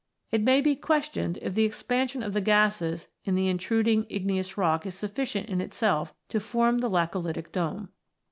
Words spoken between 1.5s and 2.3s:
the expansion